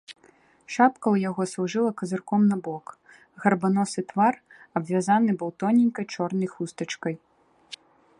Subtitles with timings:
[0.75, 2.85] Шапка ў яго служыла казырком набок,
[3.43, 4.33] гарбаносы твар
[4.81, 7.15] абвязаны быў тоненькай чорнай хустачкай.